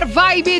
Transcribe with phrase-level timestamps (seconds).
[0.00, 0.59] Melhor vibe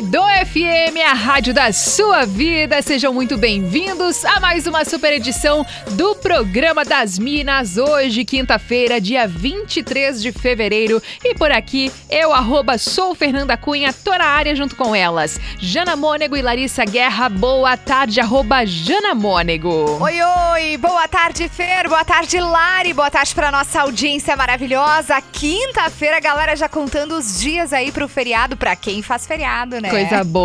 [0.51, 2.81] FM, a rádio da sua vida.
[2.81, 7.77] Sejam muito bem-vindos a mais uma super edição do Programa das Minas.
[7.77, 11.01] Hoje, quinta-feira, dia 23 de fevereiro.
[11.23, 15.39] E por aqui, eu, arroba, sou Fernanda Cunha, tô na área junto com elas.
[15.57, 19.97] Jana Mônego e Larissa Guerra, boa tarde, arroba Jana Mônego.
[20.01, 25.21] Oi, oi, boa tarde, Fer, boa tarde, Lari, boa tarde pra nossa audiência maravilhosa.
[25.31, 29.89] Quinta-feira, galera já contando os dias aí pro feriado feriado para quem faz feriado, né?
[29.89, 30.40] Coisa boa!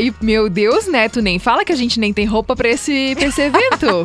[0.00, 0.86] E, meu Deus?
[1.12, 4.02] Tu nem fala que a gente nem tem roupa pra esse, pra esse evento.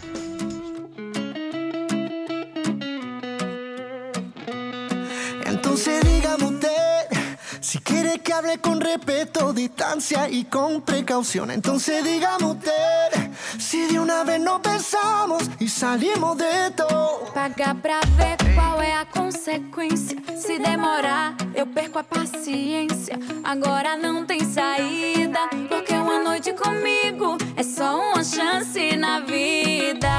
[8.17, 11.51] Que hable con respeto, distancia y con precaución.
[11.51, 17.31] Entonces dígame usted si de una vez no pensamos y salimos de todo.
[17.33, 20.17] Pagar pra ver qual é a consequência.
[20.35, 23.19] Se demorar, eu perco a paciência.
[23.43, 30.09] Agora não tem saída, porque uma noite comigo é só uma chance na vida.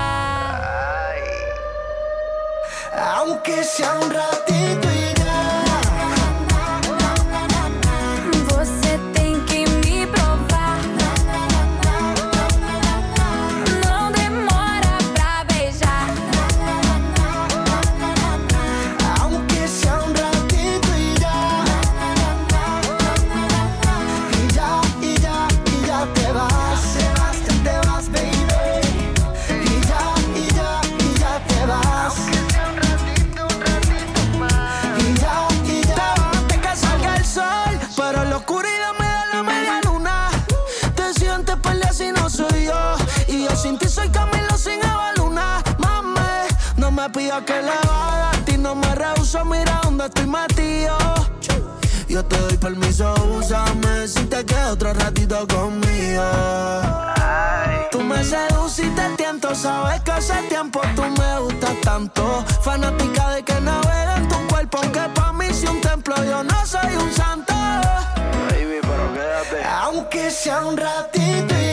[3.17, 4.90] Aunque sea un ratito
[47.41, 50.97] y que le va a ti no me rehuso, mira dónde estoy metido.
[52.09, 56.25] Yo te doy permiso, úsame si te quedas otro ratito conmigo.
[57.91, 62.45] Tú me seduciste el tiempo, sabes que hace tiempo tú me gustas tanto.
[62.63, 66.67] Fanática de que navega en tu cuerpo, aunque para mí si un templo yo no
[66.67, 67.55] soy un santo.
[68.51, 69.65] Baby, pero quédate.
[69.65, 71.70] Aunque sea un ratito y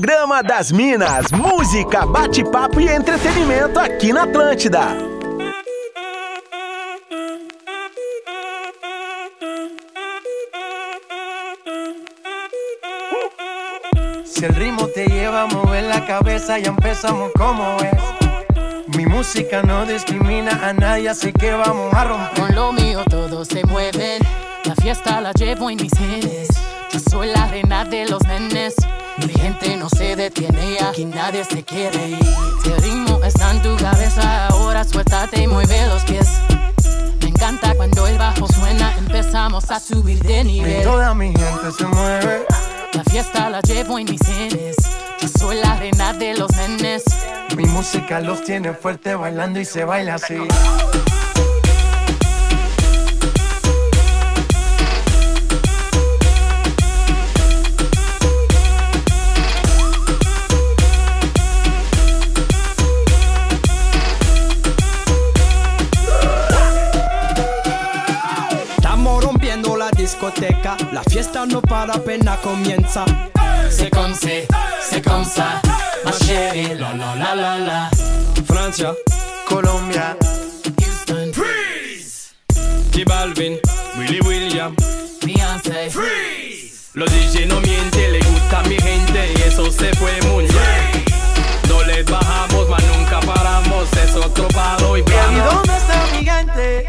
[0.00, 4.96] Programa das Minas, música, bate-papo e entretenimento aqui na Atlântida.
[14.24, 18.96] Si el ritmo te lleva a mover la cabeza, ya empezamos como es.
[18.96, 22.40] Mi música no discrimina a nadie, así que vamos a romper.
[22.40, 24.22] Con lo mío todos se mueven.
[24.64, 26.50] La fiesta la llevo en mis genes.
[26.92, 28.76] Yo soy la reina de los nenes.
[29.26, 32.18] Mi gente no se detiene, aquí nadie se quiere ir.
[32.62, 36.28] Si el ritmo está en tu cabeza, ahora suéltate y mueve los pies.
[37.22, 40.82] Me encanta cuando el bajo suena, empezamos a subir de Y nivel.
[40.84, 42.44] toda mi gente se mueve.
[42.92, 44.76] La fiesta la llevo en mis genes.
[45.20, 47.04] Yo soy la reina de los nenes.
[47.56, 50.36] Mi música los tiene fuerte bailando y se baila así.
[70.08, 73.04] Discoteca, la fiesta no para apenas comienza.
[73.70, 74.48] C'est comme c'est,
[74.80, 75.60] c'est comme ça.
[76.04, 77.90] Ma chérie, la la la la la.
[78.46, 78.94] Francia,
[79.46, 80.16] Colombia,
[80.80, 81.30] Houston,
[82.92, 83.58] J Balvin,
[83.98, 84.74] Willy William.
[85.22, 85.90] Beyoncé,
[86.94, 91.04] Los DJ no mienten, le gusta a mi gente y eso se fue muy bien.
[91.68, 95.54] No les bajamos, mas nunca paramos, es otro palo y ¿Y vamos.
[95.54, 96.86] dónde está mi gente?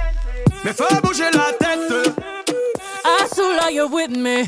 [0.64, 1.59] Me fait bouger la.
[3.70, 4.46] Azula, you're with me.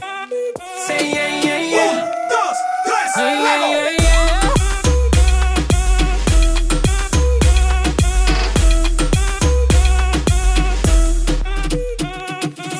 [0.88, 2.12] Say yeah, yeah, yeah.
[3.18, 4.41] Yeah, yeah, yeah, yeah.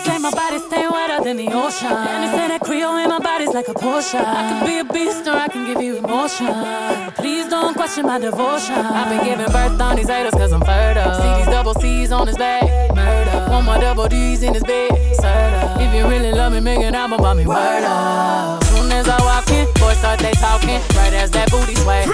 [0.04, 1.88] Say my body stay wetter than the ocean.
[1.88, 4.20] And they say that Creole in my body's like a Porsche.
[4.20, 6.48] I can be a beast or I can give you emotion.
[6.48, 8.76] But please don't question my devotion.
[8.76, 11.14] I've been giving birth on these haters cause I'm fertile.
[11.16, 12.64] See these double C's on his back.
[12.96, 13.41] Murder.
[13.52, 14.92] One more double D's in his bed.
[15.20, 15.76] Serta.
[15.80, 17.46] If you really love me, make an album about me.
[17.46, 18.64] Word up.
[18.64, 20.80] Soon as I walk in, boys start they talking.
[20.96, 22.06] Right as that booty sway.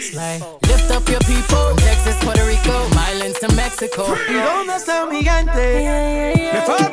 [0.00, 0.40] Slay.
[0.66, 1.44] Lift up your people.
[1.68, 4.16] From Texas, Puerto Rico, Mylands to Mexico.
[4.28, 5.84] ¿Y dónde está mi gente?
[6.54, 6.90] Me fait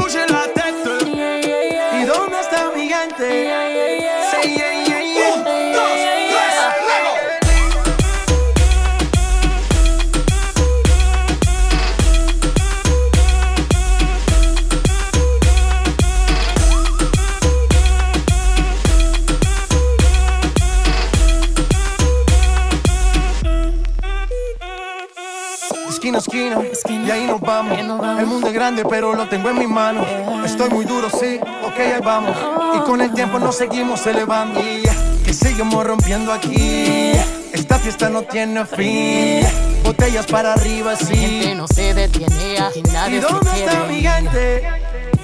[28.64, 30.08] grande, pero lo tengo en mis manos.
[30.46, 32.34] Estoy muy duro, sí, ok, ahí vamos.
[32.78, 34.62] Y con el tiempo nos seguimos elevando.
[34.62, 34.84] Y
[35.26, 37.12] que seguimos rompiendo aquí.
[37.52, 39.46] Esta fiesta no tiene fin.
[39.84, 41.56] Botellas para arriba, Mi gente sí.
[41.56, 44.64] no se detiene, aquí ¿Y nadie se dónde está mi gente?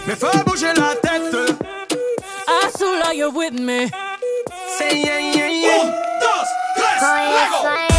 [0.06, 1.56] Me fait bouger la tête.
[2.66, 3.90] Azula, you're with me.
[4.78, 6.10] Say yeah, yeah, yeah.
[7.02, 7.99] Worldwide,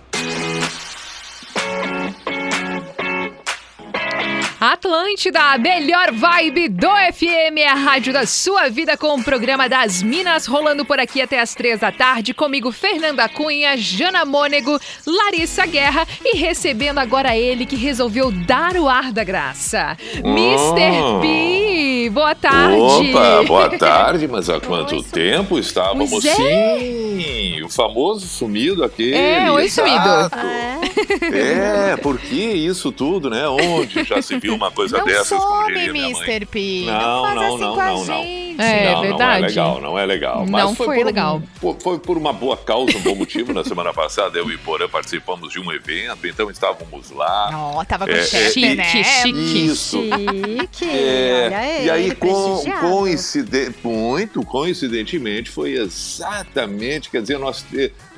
[4.61, 9.67] Atlântida, a melhor vibe do FM, é a rádio da sua vida com o programa
[9.67, 12.31] das Minas rolando por aqui até as três da tarde.
[12.31, 18.87] Comigo, Fernanda Cunha, Jana Mônego, Larissa Guerra e recebendo agora ele que resolveu dar o
[18.87, 19.97] ar da graça.
[20.17, 21.19] Mr.
[21.23, 22.77] P, boa tarde.
[22.79, 26.35] Opa, boa tarde, mas há quanto tempo estávamos é.
[26.35, 27.63] sim?
[27.63, 29.15] O famoso sumido aquele.
[29.15, 29.89] É, oi, exato.
[29.89, 31.35] sumido.
[31.35, 33.47] É, por que isso tudo, né?
[33.47, 36.23] Onde já se viu uma coisa Não dessas, como some, diria minha mãe?
[36.23, 36.45] Mr.
[36.45, 36.83] P.
[36.85, 38.23] Não, faz não, assim não, com a não, não.
[38.23, 38.41] gente.
[38.61, 39.21] É, não, verdade.
[39.21, 40.45] não é legal, não é legal.
[40.47, 41.41] Mas Não foi um- legal.
[41.59, 43.53] por- foi por uma boa causa, um bom motivo.
[43.53, 47.49] Na semana passada, eu e Porã participamos de um evento, então estávamos lá.
[47.75, 48.83] Ó, tava com É, o chefe, é, né?
[48.83, 49.65] chique, chique.
[49.65, 49.97] Isso.
[50.01, 50.85] Chique.
[50.85, 52.87] É, Olha ele, e aí, com, prestigiado.
[52.89, 57.65] coincide- muito coincidentemente, foi exatamente, quer dizer, nós,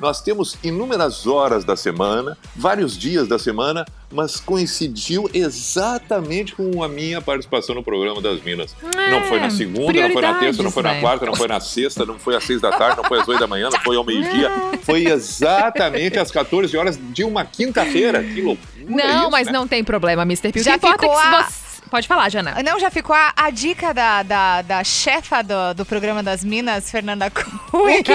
[0.00, 6.88] nós temos inúmeras horas da semana, vários dias da semana, mas coincidiu exatamente com a
[6.88, 8.74] minha participação no programa das Minas.
[9.10, 11.00] não foi na segunda, não foi na terça, não foi na né?
[11.00, 13.40] quarta, não foi na sexta, não foi às seis da tarde, não foi às oito
[13.40, 14.50] da manhã, não foi ao meio-dia.
[14.82, 18.22] Foi exatamente às 14 horas de uma quinta-feira.
[18.22, 18.74] Que loucura!
[18.86, 19.52] Não, isso, mas né?
[19.52, 20.42] não tem problema, Mr.
[20.42, 20.48] P.
[20.48, 21.64] O que Já importa é que ficou a- você...
[21.90, 22.56] Pode falar, Jana.
[22.64, 26.90] Não, já ficou a, a dica da, da, da chefa do, do programa das Minas,
[26.90, 28.00] Fernanda Cunha.
[28.00, 28.14] O quê?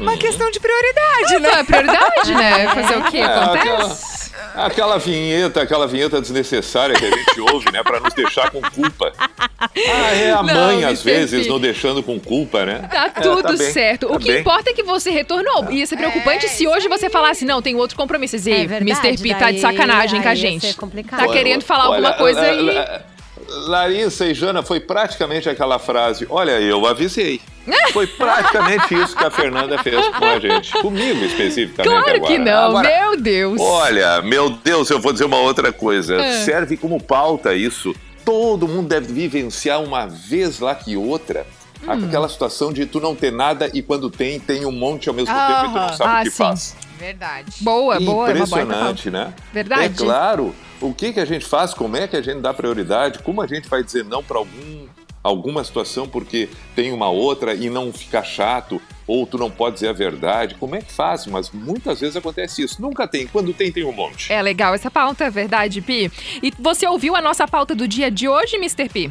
[0.00, 1.48] Uma questão de prioridade, né?
[1.48, 2.68] Não, é prioridade, né?
[2.74, 3.18] Fazer o quê?
[3.18, 3.58] É, Acontece?
[3.58, 4.15] aquela,
[4.56, 7.82] aquela vinheta, aquela vinheta desnecessária que a gente ouve, né?
[7.82, 9.12] Pra nos deixar com culpa.
[9.58, 11.04] Ah, é a Não, mãe, às Mr.
[11.04, 12.88] vezes, nos deixando com culpa, né?
[12.90, 14.08] Tá É, tudo tá bem, certo.
[14.08, 14.40] tá o que bem.
[14.40, 15.70] importa é que você retornou.
[15.70, 18.36] Ia ser preocupante se hoje você falasse, não, tem outro compromisso.
[18.48, 19.22] Ei, É verdade, Mr.
[19.22, 20.66] P tá de daí- sacanagem com a gente.
[20.66, 21.20] ser complicado.
[21.20, 23.00] Tá Olha, querendo falar olha, alguma coisa la- aí.
[23.48, 27.40] La- Larissa e Jana, foi praticamente aquela frase: Olha, eu avisei.
[27.92, 30.70] Foi praticamente isso que a Fernanda fez com a gente.
[30.80, 32.20] Comigo especificamente Claro agora.
[32.32, 33.60] que não, Agora, meu Deus.
[33.60, 36.14] Olha, meu Deus, eu vou dizer uma outra coisa.
[36.14, 36.44] É.
[36.44, 37.92] Serve como pauta isso.
[38.24, 41.44] Todo mundo deve vivenciar uma vez lá que outra.
[41.82, 41.90] Hum.
[42.06, 45.34] Aquela situação de tu não ter nada e quando tem, tem um monte ao mesmo
[45.34, 46.36] tempo e tu não sabe Ah, o que sim.
[46.36, 46.76] faz.
[47.00, 47.52] Verdade.
[47.62, 49.34] Boa, boa, é Impressionante, né?
[49.52, 49.84] Verdade.
[49.84, 50.54] É claro.
[50.80, 51.72] O que, que a gente faz?
[51.74, 53.20] Como é que a gente dá prioridade?
[53.20, 54.86] Como a gente vai dizer não para algum,
[55.22, 58.80] alguma situação porque tem uma outra e não ficar chato?
[59.06, 60.56] Ou tu não pode dizer a verdade?
[60.56, 61.26] Como é que faz?
[61.26, 62.82] Mas muitas vezes acontece isso.
[62.82, 63.26] Nunca tem.
[63.28, 64.32] Quando tem, tem um monte.
[64.32, 66.10] É legal essa pauta, é verdade, Pi.
[66.42, 68.88] E você ouviu a nossa pauta do dia de hoje, Mr.
[68.88, 69.10] P?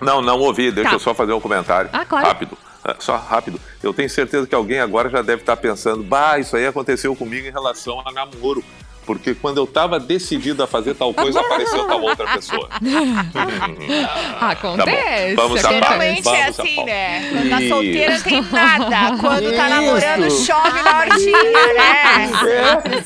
[0.00, 0.70] Não, não ouvi.
[0.72, 0.96] Deixa Tá.
[0.96, 1.90] eu só fazer um comentário.
[1.92, 2.26] Ah, claro.
[2.26, 2.58] Rápido.
[2.82, 3.60] Ah, Só rápido.
[3.82, 7.46] Eu tenho certeza que alguém agora já deve estar pensando, bah, isso aí aconteceu comigo
[7.46, 8.64] em relação a namoro.
[9.06, 12.68] Porque quando eu estava decidido a fazer tal coisa, apareceu tal outra pessoa.
[14.40, 15.36] Acontece.
[15.36, 15.74] Tá Vamos à pauta.
[15.86, 17.28] Geralmente é Vamos à assim, né?
[17.30, 19.16] Quando tá solteira não tem nada.
[19.20, 19.68] Quando tá Isso.
[19.68, 22.30] namorando, chove na hortinha, né?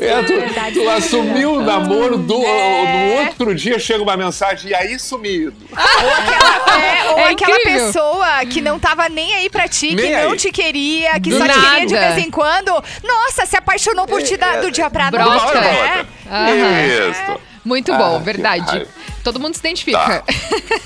[0.00, 0.32] É, é, tu,
[0.74, 5.54] tu assumiu o namoro, do, no outro dia chega uma mensagem, e aí sumido.
[5.76, 10.32] É, ou É aquela pessoa que não tava nem aí pra ti, que Nem não
[10.32, 10.36] aí.
[10.38, 12.70] te queria, que Do só te queria de vez em quando.
[13.04, 15.52] Nossa, se apaixonou por ti da- do dia pra noite,
[16.30, 16.86] né?
[17.10, 17.40] Isso.
[17.64, 18.86] Muito Ah, bom, que verdade.
[19.22, 20.24] Todo mundo se identifica.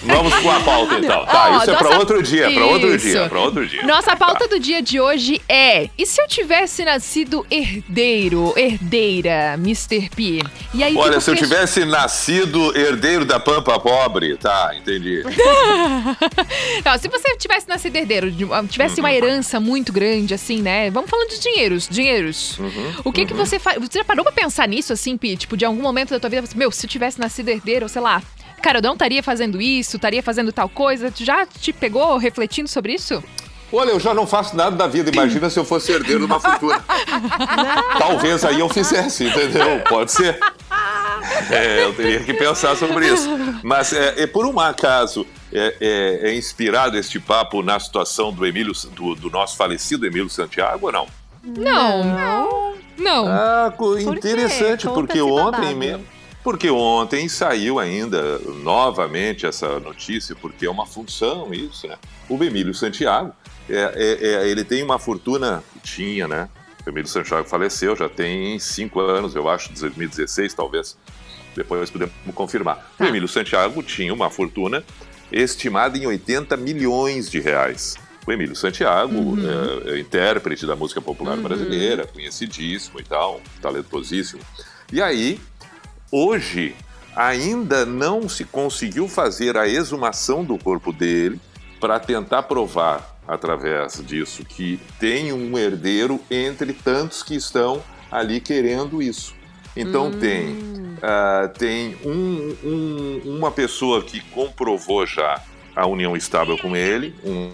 [0.03, 1.25] Vamos com a pauta então.
[1.27, 3.83] Tá, Ó, isso é pra outro dia, pra outro dia, pra outro dia.
[3.85, 10.09] Nossa pauta do dia de hoje é: e se eu tivesse nascido herdeiro, herdeira, Mr.
[10.15, 10.41] P?
[10.73, 15.23] E aí Olha, se eu tivesse nascido herdeiro da Pampa Pobre, tá, entendi.
[16.85, 19.01] Não, se você tivesse nascido herdeiro, de- tivesse Uhum.
[19.07, 20.91] uma herança muito grande, assim, né?
[20.91, 22.59] Vamos falando de dinheiros, dinheiros.
[22.59, 23.79] Uhum, O que que você faz?
[23.81, 25.37] Você já parou pra pensar nisso, assim, Pi?
[25.37, 28.23] Tipo, de algum momento da tua vida, meu, se eu tivesse nascido herdeiro, sei lá,
[28.65, 31.11] cara, eu não estaria fazendo isso, estaria fazendo tal coisa.
[31.11, 33.23] Tu já te pegou refletindo sobre isso?
[33.71, 35.11] Olha, eu já não faço nada da vida.
[35.11, 36.83] Imagina se eu fosse herdeiro de uma fortuna.
[37.99, 39.81] Talvez aí eu fizesse, entendeu?
[39.89, 40.39] Pode ser.
[41.51, 43.29] É, eu teria que pensar sobre isso.
[43.63, 48.47] Mas é, é por um acaso é, é- é inspirado este papo na situação do
[48.47, 51.07] Emílio, do, do nosso falecido Emílio Santiago ou não?
[51.43, 52.75] Não.
[52.97, 53.27] Não.
[53.27, 54.03] Ah, co- quê?
[54.03, 56.14] interessante, porque ontem mesmo.
[56.45, 61.97] Porque ontem saiu ainda novamente essa notícia, porque é uma função isso, né?
[62.29, 63.33] O Emílio Santiago,
[63.69, 66.51] é, é- é- ele tem uma fortuna, tinha, né?
[66.87, 70.99] O Emílio Santiago faleceu, já tem cinco anos, eu acho, de 2016 talvez.
[71.57, 72.93] Depois podemos confirmar.
[73.01, 74.85] O Emílio Santiago tinha uma fortuna
[75.33, 77.97] estimada em 80 milhões de reais.
[78.27, 79.35] O Emílio Santiago
[79.87, 84.43] é, é intérprete da música popular brasileira, conhecidíssimo e tal, talentosíssimo.
[84.93, 85.41] E aí,
[86.11, 86.75] hoje,
[87.15, 91.41] ainda não se conseguiu fazer a exumação do corpo dele
[91.81, 99.03] para tentar provar, através disso, que tem um herdeiro entre tantos que estão ali querendo
[99.03, 99.35] isso.
[99.77, 100.57] Então tem,
[101.03, 105.43] ah, tem um- um- uma pessoa que comprovou já
[105.75, 107.51] a união estável com ele, um,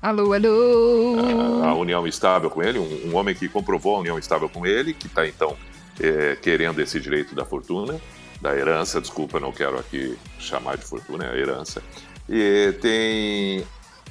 [0.00, 1.62] Alô, alô.
[1.62, 4.66] a, a união estável com ele, um, um homem que comprovou a união estável com
[4.66, 5.56] ele, que está então
[6.02, 8.00] é, querendo esse direito da fortuna,
[8.40, 11.82] da herança, desculpa, não quero aqui chamar de fortuna, é a herança.
[12.28, 13.64] E tem,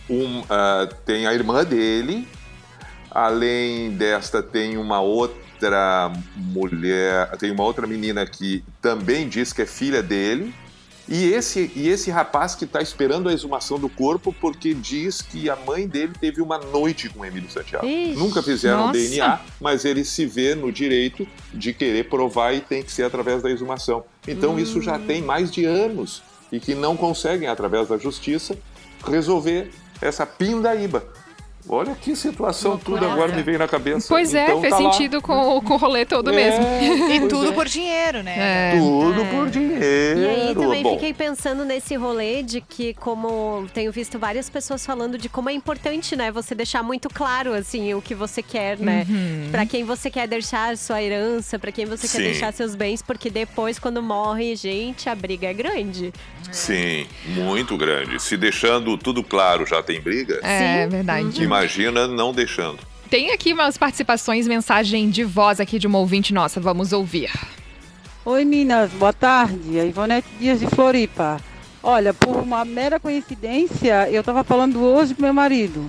[0.10, 2.28] um, ah, tem a irmã dele,
[3.10, 9.66] além desta tem uma outra mulher, tem uma outra menina que também diz que é
[9.66, 10.54] filha dele,
[11.08, 15.50] e esse, e esse rapaz que está esperando a exumação do corpo porque diz que
[15.50, 17.86] a mãe dele teve uma noite com o Emílio Santiago.
[17.86, 19.00] Ixi, Nunca fizeram nossa.
[19.00, 23.42] DNA, mas ele se vê no direito de querer provar e tem que ser através
[23.42, 24.04] da exumação.
[24.28, 28.58] Então isso já tem mais de anos e que não conseguem, através da justiça,
[29.06, 31.04] resolver essa pindaíba.
[31.70, 34.08] Olha que situação, tudo agora me veio na cabeça.
[34.10, 34.92] Pois é, Então fez tá lá.
[34.92, 36.66] sentido com, com o rolê todo É, mesmo.
[37.12, 37.52] E pois tudo é.
[37.54, 38.36] por dinheiro, né?
[38.38, 38.78] É.
[38.78, 40.20] Tudo por dinheiro.
[40.20, 44.86] E aí também Bom, fiquei pensando nesse rolê de que, como tenho visto várias pessoas
[44.86, 48.78] falando de como é importante, né, você deixar muito claro, assim, o que você quer,
[48.80, 49.06] né?
[49.10, 49.48] Uhum.
[49.52, 52.18] Pra quem você quer deixar sua herança, pra quem você Sim.
[52.18, 56.14] quer deixar seus bens, porque depois, quando morre, gente, a briga é grande.
[56.52, 58.22] Sim, muito grande.
[58.22, 61.44] Se deixando tudo claro já tem briga, É verdade.
[61.52, 62.80] Imagina não deixando.
[63.10, 66.62] Tem aqui umas participações, mensagem de voz aqui de uma ouvinte nossa.
[66.62, 67.30] Vamos ouvir.
[68.24, 69.78] Oi, Minas, boa tarde.
[69.78, 71.42] A Ivonete Dias de Floripa.
[71.84, 75.86] Olha, por uma mera coincidência, eu estava falando hoje com meu marido.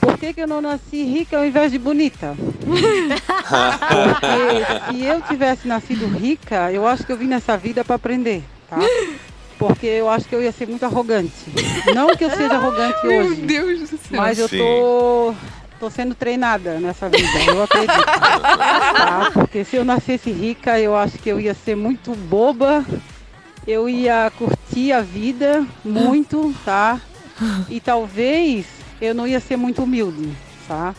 [0.00, 2.34] Por que, que eu não nasci rica ao invés de bonita?
[2.64, 2.86] Porque
[4.96, 8.78] se eu tivesse nascido rica, eu acho que eu vim nessa vida para aprender, tá?
[9.66, 11.32] Porque eu acho que eu ia ser muito arrogante.
[11.94, 13.98] Não que eu seja arrogante Meu hoje, Deus do céu.
[14.10, 15.34] mas eu tô,
[15.78, 18.04] tô sendo treinada nessa vida, eu acredito.
[18.04, 19.30] tá?
[19.32, 22.84] Porque se eu nascesse rica, eu acho que eu ia ser muito boba,
[23.66, 27.00] eu ia curtir a vida muito, tá?
[27.68, 28.66] E talvez
[29.00, 30.28] eu não ia ser muito humilde,
[30.66, 30.94] tá?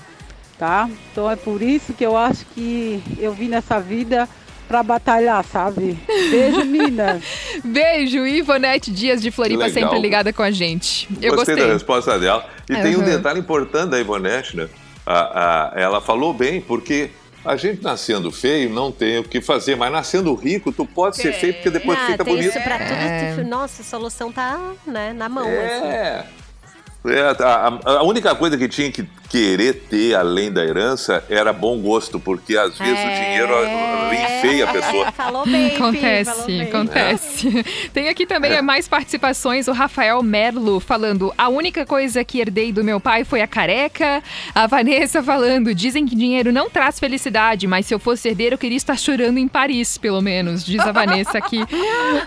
[0.58, 0.90] Tá?
[1.12, 4.30] Então é por isso que eu acho que eu vim nessa vida
[4.68, 5.98] pra batalhar, sabe?
[6.08, 7.22] Beijo, Minas!
[7.64, 11.08] Beijo, Ivonete Dias de Floripa, sempre ligada com a gente.
[11.22, 11.68] Eu gostei, gostei.
[11.68, 12.46] da resposta dela.
[12.70, 13.06] E tem um Uhum.
[13.06, 14.68] detalhe importante da Ivonete, né?
[15.06, 17.12] A- a- ela falou bem, porque
[17.44, 21.34] a gente nascendo feio não tem o que fazer, mas nascendo rico, tu pode ser
[21.34, 22.50] feio porque depois ah, fica tem bonito.
[22.56, 22.94] isso pra tudo.
[22.94, 23.36] É.
[23.36, 25.88] tu- Nossa, a solução tá, né, na mão, assim.
[25.88, 26.26] É.
[27.06, 31.52] É, a, a- a única coisa que tinha que querer ter além da herança era
[31.52, 33.52] bom gosto, porque às vezes o dinheiro
[34.12, 35.12] enfeia a pessoa.
[35.12, 36.62] Falou bem, Pi, falou Acontece, bem.
[36.62, 37.66] acontece.
[37.92, 38.62] Tem aqui também É.
[38.62, 39.68] mais participações.
[39.68, 44.22] O Rafael Merlo falando: a única coisa que herdei do meu pai foi a careca.
[44.54, 48.60] A Vanessa falando: dizem que dinheiro não traz felicidade, mas se eu fosse herdeiro, eu
[48.60, 51.60] queria estar chorando em Paris, pelo menos, diz a Vanessa aqui.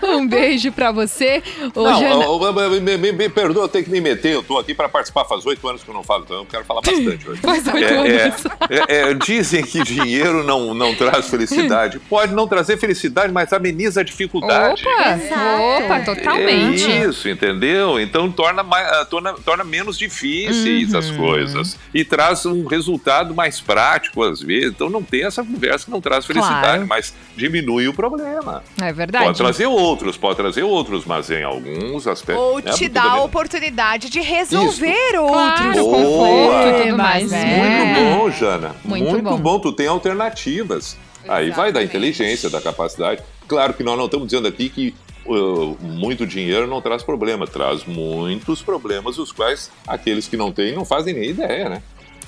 [0.03, 1.41] Um beijo pra você.
[1.73, 4.33] Ô, Não, Jana- me, me- me perdoa, eu tenho que me meter.
[4.33, 5.23] Eu tô aqui para participar.
[5.25, 7.41] Faz oito anos que eu não falo, então eu quero falar bastante hoje.
[7.41, 8.43] Faz oito É, é, anos.
[8.69, 11.99] é, é, dizem que dinheiro não, não traz felicidade.
[11.99, 14.83] Pode não trazer felicidade, mas ameniza a dificuldade.
[14.87, 15.61] Opa, Exato.
[15.85, 16.91] opa, totalmente.
[16.91, 17.99] É isso, entendeu?
[17.99, 21.17] Então torna, mais, ah, torna, torna menos difíceis as Uhum.
[21.17, 21.77] coisas.
[21.93, 24.71] E traz um resultado mais prático, às vezes.
[24.71, 26.87] Então não tem essa conversa que não traz felicidade, Claro.
[26.87, 28.63] mas diminui o problema.
[28.81, 29.25] É verdade.
[29.25, 32.43] Pode trazer outros, pode trazer outros, mas em alguns aspectos.
[32.43, 37.31] Ou né, te dá a oportunidade de resolver Claro, outros conforto e mais.
[37.31, 37.57] né?
[37.57, 38.75] Muito bom, Jana.
[38.85, 39.37] Muito Muito, bom.
[39.37, 39.59] bom.
[39.59, 40.97] Tu tem alternativas.
[41.27, 41.85] Aí vai da Exatamente.
[41.89, 43.21] inteligência, da capacidade.
[43.47, 44.95] Claro que nós não estamos dizendo aqui que
[45.25, 47.45] uh, muito dinheiro não traz problema.
[47.45, 51.81] Traz muitos problemas, os quais aqueles que não têm não fazem nem ideia, né?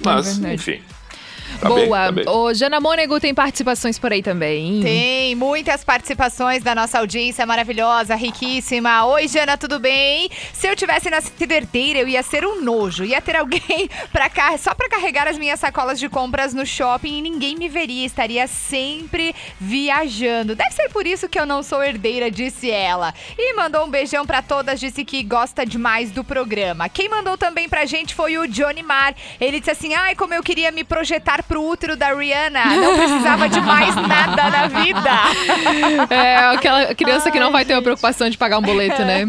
[0.03, 0.81] Mas, É enfim.
[1.59, 2.05] Tá bem, Boa.
[2.05, 2.25] tá bem.
[2.27, 4.81] Ô, Jana Mônego tem participações por aí também.
[4.81, 9.05] Tem muitas participações da nossa audiência maravilhosa, riquíssima.
[9.05, 10.29] Oi, Jana, tudo bem?
[10.53, 13.03] Se eu tivesse nascido herdeira, eu ia ser um nojo.
[13.03, 17.17] Ia ter alguém pra car só pra carregar as minhas sacolas de compras no shopping
[17.17, 18.05] e ninguém me veria.
[18.05, 20.55] Estaria sempre viajando.
[20.55, 23.13] Deve ser por isso que eu não sou herdeira, disse ela.
[23.37, 26.87] E mandou um beijão pra todas, disse que gosta demais do programa.
[26.89, 29.13] Quem mandou também pra gente foi o Johnny Mar.
[29.39, 32.65] Ele disse assim: ai, como eu queria me projetar pro útero da Rihanna.
[32.75, 35.09] Não precisava de mais nada na vida.
[36.09, 39.25] É, aquela criança que não vai ter a preocupação de pagar um boleto, né?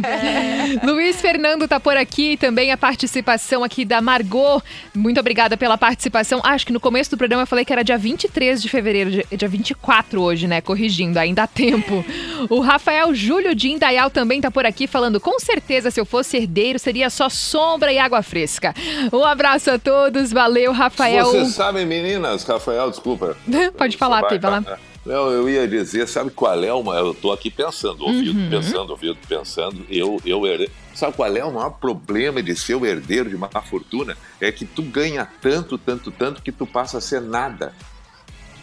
[0.83, 4.62] Luiz Fernando tá por aqui, também a participação aqui da Margot.
[4.94, 6.40] Muito obrigada pela participação.
[6.44, 9.25] Acho que no começo do programa eu falei que era dia 23 de fevereiro, dia-
[9.33, 10.61] dia 24 hoje, né?
[10.61, 12.05] Corrigindo, ainda há tempo.
[12.49, 16.37] O Rafael Júlio de Indaial também tá por aqui falando, com certeza se eu fosse
[16.37, 18.75] herdeiro seria só sombra e água fresca.
[19.12, 21.27] Um abraço a todos, valeu, Rafael.
[21.27, 23.37] Vocês sabem, meninas, Rafael, desculpa.
[23.77, 24.79] Pode falar, Vai, Pi, vai lá.
[25.05, 26.95] Não, eu ia dizer, sabe qual é uma.
[26.97, 28.51] Eu tô aqui pensando, ouvido, Uhum.
[28.51, 29.87] pensando, ouvido, pensando.
[29.89, 30.71] Eu, eu herdei.
[30.95, 34.15] Sabe qual é o maior problema de ser o herdeiro de uma fortuna?
[34.41, 37.73] É que tu ganha tanto, tanto, tanto que tu passa a ser nada.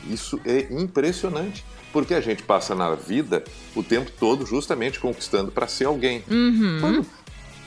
[0.08, 1.66] Isso é impressionante.
[1.92, 3.44] Porque a gente passa na vida
[3.76, 6.24] o tempo todo justamente conquistando para ser alguém.
[6.30, 7.04] Uhum.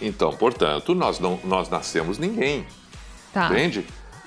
[0.01, 2.65] Então, portanto, nós não nós nascemos ninguém.
[3.33, 3.47] Tá.
[3.47, 3.85] Entende?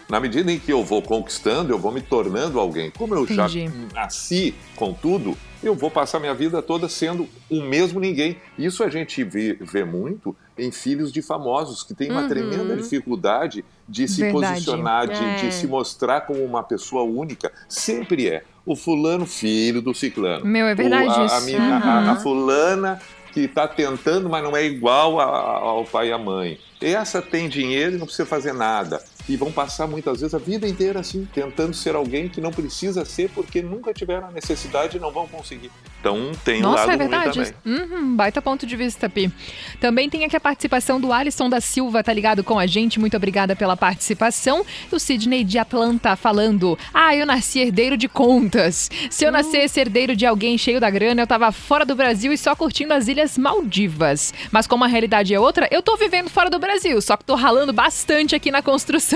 [0.10, 2.92] Na medida em que eu vou conquistando, eu vou me tornando alguém.
[2.92, 3.66] Como eu Entendi.
[3.66, 8.38] já nasci com tudo, eu vou passar minha vida toda sendo o mesmo ninguém.
[8.58, 12.28] Isso a gente vê, vê muito em filhos de famosos, que têm uma Uhum.
[12.30, 14.54] tremenda dificuldade de se Verdade.
[14.54, 15.36] posicionar, de, É.
[15.38, 17.52] de se mostrar como uma pessoa única.
[17.68, 18.44] Sempre é.
[18.66, 20.46] O fulano filho do ciclano.
[20.46, 21.46] Meu, é verdade O- a, a isso.
[21.46, 22.20] mina- a- a Uhum.
[22.20, 23.02] fulana
[23.34, 26.60] que está tentando, mas não é igual a- ao pai e à mãe.
[26.80, 29.02] Essa tem dinheiro e não precisa fazer nada.
[29.28, 33.06] E vão passar muitas vezes a vida inteira assim, tentando ser alguém que não precisa
[33.06, 35.72] ser porque nunca tiveram a necessidade e não vão conseguir.
[36.00, 37.56] Então tem um Nossa, lado é verdade.
[37.66, 39.32] Uhum, baita ponto de vista, Pi.
[39.80, 43.00] Também tem aqui a participação do Alisson da Silva, tá ligado com a gente?
[43.00, 44.66] Muito obrigada pela participação.
[44.92, 48.92] E o Sidney de Atlanta falando: Ah, eu nasci herdeiro de contas.
[49.10, 52.38] Se eu nascesse herdeiro de alguém cheio da grana, eu tava fora do Brasil e
[52.38, 54.34] só curtindo as Ilhas Maldivas.
[54.52, 57.36] Mas como a realidade é outra, eu tô vivendo fora do Brasil, só que tô
[57.36, 59.13] ralando bastante aqui na construção.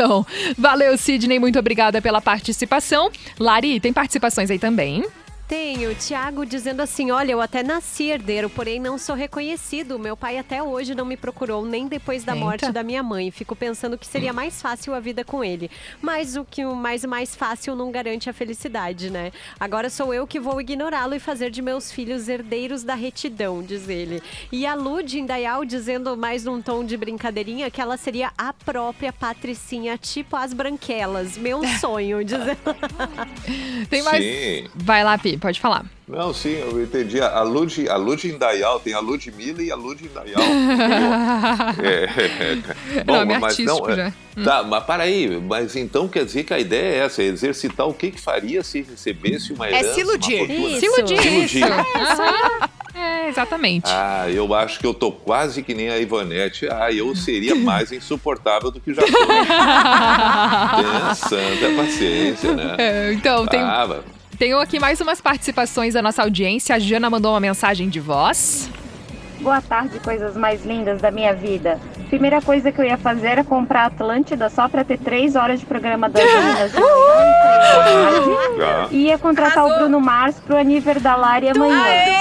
[0.58, 3.10] Valeu, Sidney, muito obrigada pela participação.
[3.40, 5.06] Lari, tem participações aí também?
[5.48, 9.98] Tenho, o Thiago dizendo assim: olha, eu até nasci herdeiro, porém não sou reconhecido.
[9.98, 12.46] Meu pai até hoje não me procurou, nem depois da Eita.
[12.46, 13.32] morte da minha mãe.
[13.32, 15.72] Fico pensando que seria mais fácil a vida com ele.
[16.02, 19.32] Mas o que o mais mais fácil não garante a felicidade, né?
[19.58, 23.88] Agora sou eu que vou ignorá-lo e fazer de meus filhos herdeiros da retidão, diz
[23.88, 24.22] ele.
[24.52, 29.14] E a Lud Indaial dizendo mais num tom de brincadeirinha que ela seria a própria
[29.14, 31.38] Patricinha, tipo as branquelas.
[31.38, 32.78] Meu sonho, diz ela.
[33.90, 34.22] Tem mais.
[34.22, 34.70] Sim.
[34.76, 35.86] Vai lá, Pi, pode falar.
[36.08, 37.20] Não, sim, eu entendi.
[37.22, 40.42] A Lud, a Lud Indaial, tem a Ludmilla e a Lud Indaial.
[41.84, 43.04] É, é, é.
[43.04, 44.14] Nome artístico é- já.
[44.44, 47.88] Tá, mas para aí, mas então quer dizer que a ideia é essa, é exercitar
[47.88, 50.42] o que que faria se recebesse uma É herança, se iludir.
[50.42, 50.80] uma fortuna.
[50.80, 51.22] Se iludir.
[51.22, 51.64] Se iludir.
[51.64, 52.70] Aham.
[52.96, 53.86] É, exatamente.
[53.88, 56.68] Ah, eu acho que eu tô quase que nem a Ivonete.
[56.70, 59.28] Ah, eu seria mais insuportável do que já sou.
[59.28, 62.76] Tenha santa paciência, né?
[62.78, 66.76] É, então, tem, Ah, mas- tenho aqui mais umas participações da nossa audiência.
[66.76, 68.70] A Jana mandou uma mensagem de voz.
[69.40, 71.80] Boa tarde, coisas mais lindas da minha vida.
[72.10, 75.60] Primeira coisa que eu ia fazer era comprar a Atlântida só pra ter três horas
[75.60, 76.74] de programa das meninas.
[76.74, 76.88] manhã
[78.92, 78.96] e.
[78.96, 81.84] E ia contratar o Bruno Mars pro aniversário da Lari amanhã.
[81.86, 82.18] É isso.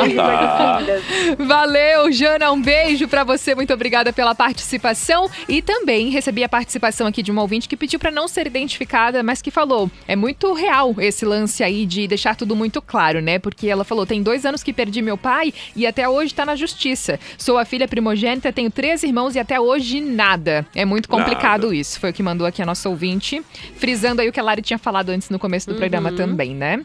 [0.00, 1.02] Beijo, coisas lindas.
[1.46, 3.54] Valeu, Jana, um beijo pra você.
[3.54, 5.30] Muito obrigada pela participação.
[5.48, 9.22] E também recebi a participação aqui de uma ouvinte que pediu pra não ser identificada,
[9.22, 13.38] mas que falou: é muito real esse lance aí de deixar tudo muito claro, né?
[13.38, 16.56] Porque ela falou: tem dois anos que perdi meu pai e até hoje tá na
[16.56, 17.18] justiça.
[17.36, 20.66] Sou a filha primogênita, tenho três irmãos e até hoje nada.
[20.74, 21.76] É muito complicado Nada.
[21.76, 22.00] isso.
[22.00, 23.42] Foi o que mandou aqui a nossa ouvinte,
[23.76, 26.84] frisando aí o que a Lari tinha falado antes no começo do programa também, né?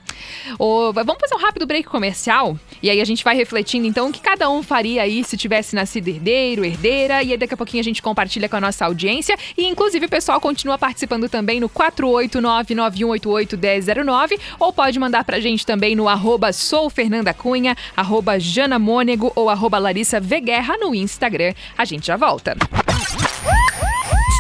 [0.58, 4.12] Ô, vamos fazer um rápido break comercial e aí a gente vai refletindo então o
[4.12, 7.82] que cada um faria aí se tivesse nascido herdeiro, herdeira, e aí daqui a pouquinho
[7.82, 11.70] a gente compartilha com a nossa audiência e inclusive o pessoal continua participando também no
[11.70, 18.40] 48991881009 ou pode mandar pra gente também no arroba soufernandacunha, arroba
[18.74, 21.54] janamônego ou arroba Larissa Veguerra no Instagram.
[21.78, 22.58] A gente já volta.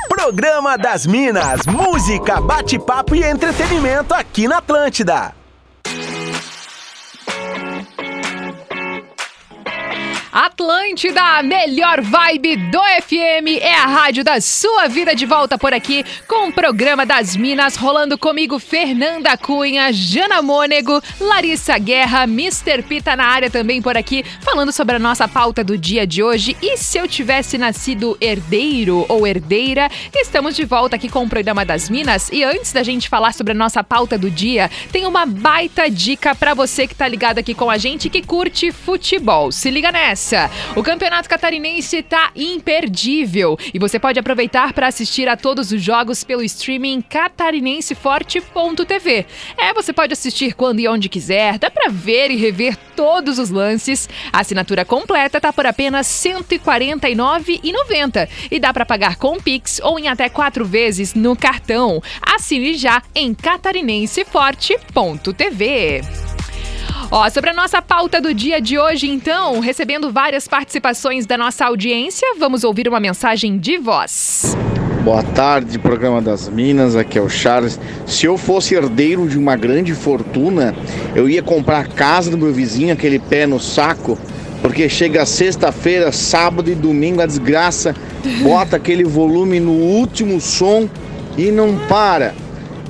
[0.09, 5.42] Programa das Minas, música, bate-papo e entretenimento aqui na Atlântida.
[10.33, 16.03] Atlântida, melhor vibe do FM, é a rádio da sua vida de volta por aqui
[16.27, 22.81] com o programa das Minas, rolando comigo Fernanda Cunha, Jana Mônego, Larissa Guerra, Mr.
[22.81, 26.57] Pita na área também por aqui, falando sobre a nossa pauta do dia de hoje.
[26.63, 31.63] E se eu tivesse nascido herdeiro ou herdeira, estamos de volta aqui com o programa
[31.63, 32.29] das Minas.
[32.31, 36.33] E antes da gente falar sobre a nossa pauta do dia, tem uma baita dica
[36.33, 39.51] pra você que tá ligado aqui com a gente que curte futebol.
[39.51, 40.22] Se liga nessa!
[40.75, 46.23] O Campeonato Catarinense tá imperdível e você pode aproveitar para assistir a todos os jogos
[46.23, 49.25] pelo streaming catarinenseforte.tv.
[49.57, 53.49] É, você pode assistir quando e onde quiser, dá pra ver e rever todos os
[53.49, 54.07] lances.
[54.31, 59.99] A assinatura completa tá por apenas R$ 149,90 e dá pra pagar com Pix ou
[59.99, 62.01] em até quatro vezes no cartão.
[62.21, 66.32] Assine já em catarinenseforte.tv.
[67.15, 71.63] Ó, sobre a nossa pauta do dia de hoje, então, recebendo várias participações da nossa
[71.63, 74.57] audiência, vamos ouvir uma mensagem de voz.
[75.03, 77.79] Boa tarde, programa das Minas, aqui é o Charles.
[78.07, 80.73] Se eu fosse herdeiro de uma grande fortuna,
[81.13, 84.17] eu ia comprar a casa do meu vizinho, aquele pé no saco,
[84.63, 87.93] porque chega sexta-feira, sábado e domingo, a desgraça
[88.41, 90.89] bota aquele volume no último som
[91.37, 92.33] e não para.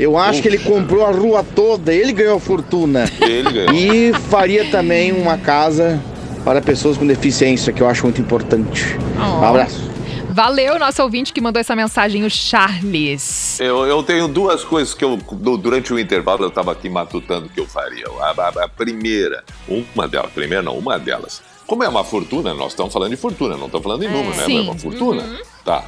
[0.04, 3.06] Eu acho que ele comprou a rua toda, ele ganhou a fortuna.
[3.22, 3.74] Ele ganhou.
[3.74, 6.02] E faria também uma casa
[6.44, 8.98] para pessoas com deficiência, que eu acho muito importante.
[9.18, 9.92] Um abraço.
[10.30, 13.60] Valeu, nosso ouvinte que mandou essa mensagem, o Charles.
[13.60, 17.48] Eu, eu tenho duas coisas que eu, du- durante o intervalo, eu estava aqui matutando
[17.48, 18.06] que eu faria.
[18.20, 21.42] A, a- a primeira, uma delas, primeira não, uma delas.
[21.68, 24.44] Como é uma fortuna, nós estamos falando de fortuna, não estamos falando em número, né?
[24.46, 24.58] Sim.
[24.58, 25.24] É uma fortuna.
[25.64, 25.84] Tá.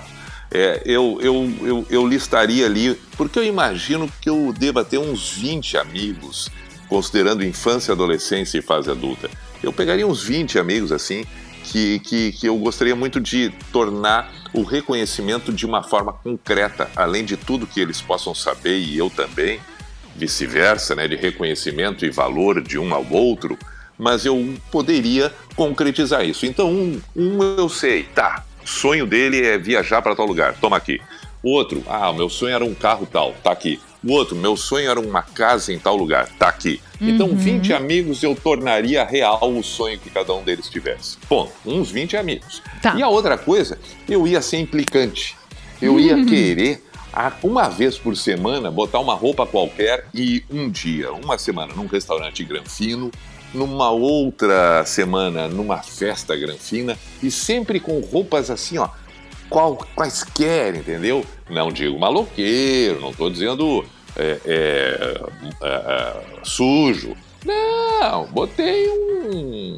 [0.51, 5.31] É, eu, eu, eu, eu listaria ali, porque eu imagino que eu deva ter uns
[5.31, 6.49] 20 amigos,
[6.87, 9.29] considerando infância, adolescência e fase adulta.
[9.63, 11.25] Eu pegaria uns 20 amigos assim,
[11.63, 17.25] que, que, que eu gostaria muito de tornar o reconhecimento de uma forma concreta, além
[17.25, 19.59] de tudo que eles possam saber e eu também,
[20.15, 23.57] vice-versa, né, de reconhecimento e valor de um ao outro,
[23.97, 26.45] mas eu poderia concretizar isso.
[26.45, 30.99] Então, um, um eu sei, tá, sonho dele é viajar para tal lugar, toma aqui.
[31.43, 33.79] O outro, ah, o meu sonho era um carro tal, tá aqui.
[34.03, 36.81] O outro, meu sonho era uma casa em tal lugar, tá aqui.
[36.99, 37.35] Então, Uhum.
[37.35, 41.17] 20 amigos eu tornaria real o sonho que cada um deles tivesse.
[41.29, 41.51] Ponto.
[41.65, 42.61] Uns 20 amigos.
[42.95, 43.77] E a outra coisa,
[44.09, 45.35] eu ia ser implicante.
[45.81, 46.25] Eu ia Uhum.
[46.25, 46.83] querer,
[47.43, 52.43] uma vez por semana, botar uma roupa qualquer e um dia, uma semana, num restaurante
[52.43, 53.11] granfino,
[53.55, 58.89] numa outra semana, numa festa granfina, e sempre com roupas assim, ó,
[59.49, 61.25] qual, quaisquer, entendeu?
[61.49, 65.21] Não digo maloqueiro, não estou dizendo é, é,
[65.61, 67.15] é, é, sujo.
[67.45, 69.77] Não, botei um,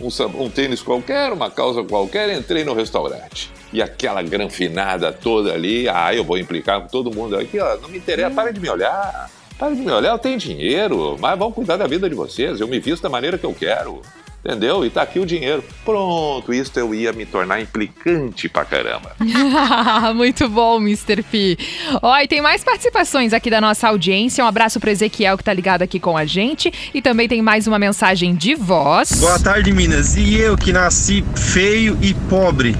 [0.00, 3.50] um, um tênis qualquer, uma calça qualquer, entrei no restaurante.
[3.72, 7.88] E aquela granfinada toda ali, ah, eu vou implicar com todo mundo aqui, ó, não
[7.88, 9.30] me interessa, para de me olhar.
[9.58, 12.78] Para de olhar, eu tenho dinheiro, mas vão cuidar da vida de vocês, eu me
[12.78, 14.02] visto da maneira que eu quero.
[14.44, 14.84] Entendeu?
[14.84, 15.64] E tá aqui o dinheiro.
[15.84, 19.16] Pronto, isso eu ia me tornar implicante pra caramba.
[20.14, 21.20] Muito bom, Mr.
[21.24, 21.58] P.
[22.00, 24.44] Ó, e tem mais participações aqui da nossa audiência.
[24.44, 26.72] Um abraço pro Ezequiel que tá ligado aqui com a gente.
[26.94, 29.10] E também tem mais uma mensagem de voz.
[29.18, 30.16] Boa tarde, Minas.
[30.16, 32.76] E eu que nasci feio e pobre.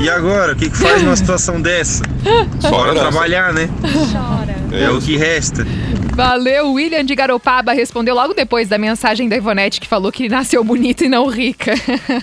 [0.00, 2.02] E agora, o que, que faz numa situação dessa?
[2.70, 3.10] Bora herança.
[3.10, 3.68] trabalhar, né?
[4.72, 5.64] É o que resta.
[6.14, 10.64] Valeu, William de Garopaba respondeu logo depois da mensagem da Ivonete que falou que nasceu
[10.64, 11.74] bonita e não rica.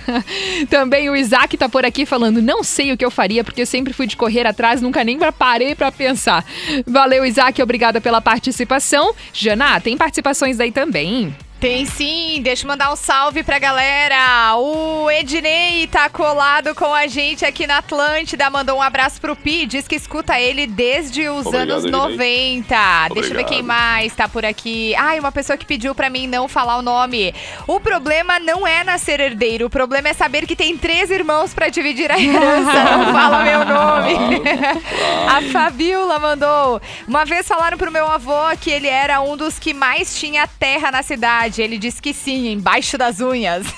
[0.70, 3.66] Também o Isaac tá por aqui falando: não sei o que eu faria, porque eu
[3.66, 6.44] sempre fui de correr atrás, nunca nem parei pra pensar.
[6.86, 9.14] Valeu, Isaac, obrigada pela participação.
[9.32, 11.34] Jana, tem participações aí também.
[11.64, 14.54] Tem sim, deixa eu mandar um salve pra galera.
[14.58, 19.66] O Ednei tá colado com a gente aqui na Atlântida, mandou um abraço pro Pi,
[19.66, 22.02] diz que escuta ele desde os Obrigado, anos Ednei.
[22.02, 22.76] 90.
[23.14, 24.94] Deixa eu ver quem mais tá por aqui.
[24.96, 27.34] Ai, uma pessoa que pediu pra mim não falar o nome.
[27.66, 31.70] O problema não é nascer herdeiro, o problema é saber que tem três irmãos pra
[31.70, 32.84] dividir a herança.
[32.92, 34.42] Não fala meu nome.
[35.30, 36.82] A Fabiola mandou.
[37.08, 40.92] Uma vez falaram pro meu avô que ele era um dos que mais tinha terra
[40.92, 41.53] na cidade.
[41.62, 43.66] Ele disse que sim, embaixo das unhas.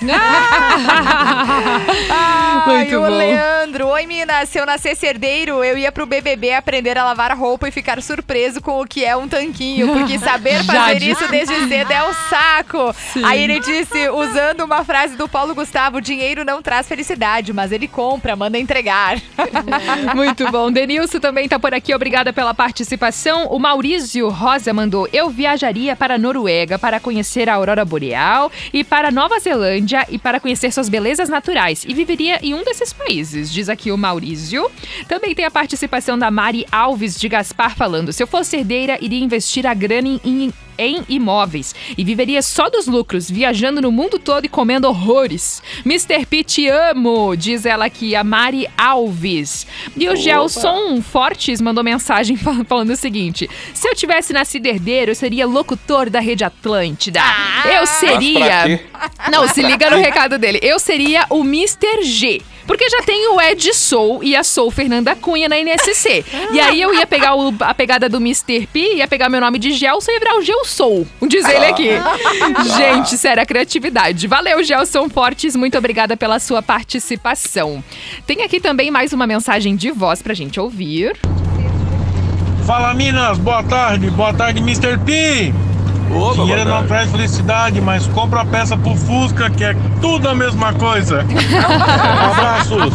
[2.10, 3.08] Ai, Muito o bom.
[3.08, 3.88] Leandro.
[3.88, 4.48] Oi, Minas.
[4.48, 8.60] Se eu nascesse herdeiro, eu ia pro BBB aprender a lavar roupa e ficar surpreso
[8.60, 9.88] com o que é um tanquinho.
[9.92, 12.94] Porque saber fazer isso desde cedo é o saco.
[13.12, 13.24] Sim.
[13.24, 17.88] Aí ele disse, usando uma frase do Paulo Gustavo: dinheiro não traz felicidade, mas ele
[17.88, 19.20] compra, manda entregar.
[20.14, 20.70] Muito bom.
[20.70, 23.46] Denilson também tá por aqui, obrigada pela participação.
[23.48, 28.84] O Maurício Rosa mandou: Eu viajaria para a Noruega para conhecer a aurora boreal e
[28.84, 33.52] para Nova Zelândia e para conhecer suas belezas naturais e viveria em um desses países,
[33.52, 34.70] diz aqui o Maurício.
[35.08, 39.22] Também tem a participação da Mari Alves de Gaspar falando: Se eu fosse herdeira, iria
[39.24, 44.18] investir a grana em- em em imóveis e viveria só dos lucros, viajando no mundo
[44.18, 45.62] todo e comendo horrores.
[45.84, 46.24] Mr.
[46.26, 49.66] P, te amo, diz ela aqui, a Mari Alves.
[49.96, 50.20] E o Opa.
[50.20, 55.46] Gelson Fortes mandou mensagem fal- falando o seguinte: se eu tivesse nascido herdeiro, eu seria
[55.46, 57.20] locutor da Rede Atlântida.
[57.66, 58.80] eu Mas pra seria.
[59.30, 60.58] Não, se liga no recado dele.
[60.62, 62.02] Eu seria o Mr.
[62.02, 62.42] G.
[62.66, 66.24] Porque já tem o Ed Soul e a Soul Fernanda Cunha na NSC.
[66.52, 68.66] E aí eu ia pegar o- a pegada do Mr.
[68.72, 71.06] P, ia pegar meu nome de Gelson e ia virar o Gelsoul.
[71.28, 71.90] Diz ele aqui.
[72.76, 74.26] Gente, sério, a criatividade.
[74.26, 75.54] Valeu, Gelson Fortes.
[75.54, 77.82] Muito obrigada pela sua participação.
[78.26, 81.16] Tem aqui também mais uma mensagem de voz pra gente ouvir.
[82.66, 84.98] Fala Minas, boa tarde, boa tarde Mr.
[85.04, 85.52] P.
[86.34, 90.72] Dinheiro não traz felicidade, mas compra a peça pro Fusca que é tudo a mesma
[90.72, 91.24] coisa.
[92.30, 92.94] Abraços.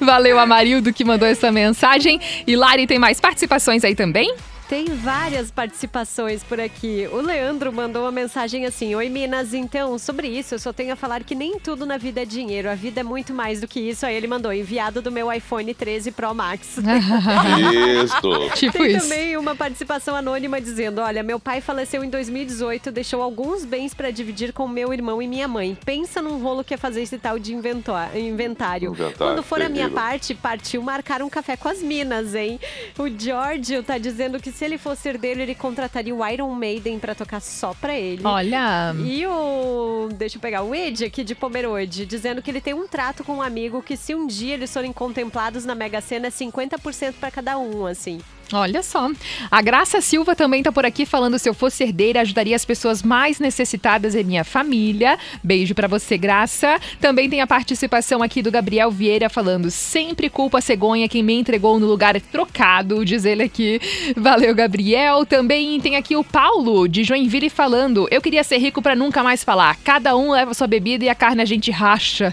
[0.00, 2.20] Valeu, Amarildo, que mandou essa mensagem.
[2.46, 4.34] E Lari, tem mais participações aí também?
[4.68, 7.08] Tem várias participações por aqui.
[7.12, 9.54] O Leandro mandou uma mensagem assim: Oi, Minas.
[9.54, 12.68] Então, sobre isso, eu só tenho a falar que nem tudo na vida é dinheiro.
[12.68, 14.04] A vida é muito mais do que isso.
[14.04, 16.78] Aí ele mandou enviado do meu iPhone 13 Pro Max.
[18.02, 18.50] Isso.
[18.56, 19.08] Tipo Tem isso.
[19.08, 24.10] também uma participação anônima dizendo: Olha, meu pai faleceu em 2018, deixou alguns bens para
[24.10, 25.78] dividir com meu irmão e minha mãe.
[25.84, 28.18] Pensa num rolo que é fazer esse tal de inventário.
[28.20, 29.94] Inventário, Quando for a minha terrível.
[30.02, 32.58] parte, partiu marcar um café com as minas, hein?
[32.98, 37.14] O Giorgio tá dizendo que se ele fosse herdeiro, ele contrataria o Iron Maiden pra
[37.14, 38.22] tocar só pra ele.
[38.24, 38.94] Olha.
[39.04, 40.08] E o.
[40.14, 43.34] Deixa eu pegar o Ed aqui de Pomerode, dizendo que ele tem um trato com
[43.34, 47.30] um amigo que se um dia eles forem contemplados na Mega Sena é 50% pra
[47.30, 48.18] cada um, assim.
[48.52, 49.10] Olha só.
[49.50, 53.02] A Graça Silva também tá por aqui falando se eu fosse herdeira, ajudaria as pessoas
[53.02, 55.18] mais necessitadas em minha família.
[55.42, 56.78] Beijo pra você, Graça.
[57.00, 61.34] Também tem a participação aqui do Gabriel Vieira falando: sempre culpa a cegonha quem me
[61.34, 63.80] entregou no lugar trocado, diz ele aqui.
[64.16, 65.26] Valeu, Gabriel.
[65.26, 69.42] Também tem aqui o Paulo de Joinville falando: eu queria ser rico pra nunca mais
[69.42, 69.76] falar.
[69.82, 72.32] Cada um leva sua bebida e a carne a gente racha.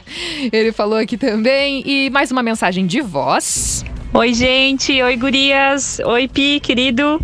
[0.51, 1.83] Ele falou aqui também.
[1.85, 3.83] E mais uma mensagem de voz.
[4.13, 5.01] Oi, gente.
[5.01, 5.99] Oi, gurias.
[6.05, 7.19] Oi, Pi, querido.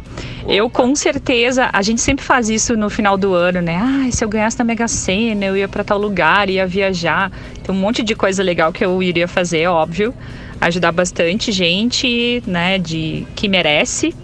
[0.47, 3.77] Eu, com certeza, a gente sempre faz isso no final do ano, né?
[3.79, 7.31] Ah, se eu ganhasse na Mega Sena, eu ia pra tal lugar, ia viajar.
[7.61, 10.13] Tem um monte de coisa legal que eu iria fazer, óbvio.
[10.59, 14.15] Ajudar bastante gente, né, de que merece.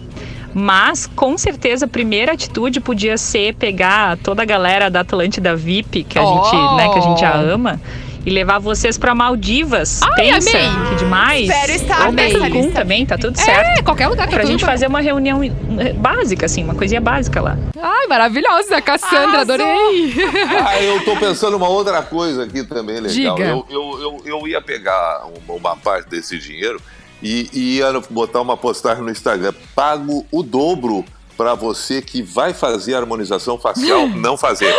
[0.52, 6.02] Mas, com certeza, a primeira atitude podia ser pegar toda a galera da Atlântida VIP,
[6.02, 6.42] que a Oh!
[6.44, 7.80] gente, né, que a gente já ama,
[8.26, 10.02] e levar vocês pra Maldivas.
[10.02, 10.88] Ai, Pensa, amei!
[10.90, 11.48] que demais.
[11.48, 12.72] Espero estar Ou nessa Cancún lista.
[12.72, 13.84] também, tá tudo É, certo.
[13.84, 14.66] qualquer lugar que Pra é tudo gente bom.
[14.66, 17.56] fazer uma reunião eh, básica, assim, uma coisinha básica lá.
[17.80, 20.12] Ai, maravilhosa, Cassandra, adorei.
[20.66, 23.36] Ah, eu tô pensando uma outra coisa aqui também legal.
[23.36, 23.48] Diga.
[23.48, 26.80] Eu, eu, eu, eu ia pegar uma, uma parte desse dinheiro
[27.22, 29.52] e, e ia botar uma postagem no Instagram.
[29.74, 31.04] Pago o dobro
[31.36, 34.74] pra você que vai fazer a harmonização facial não fazer.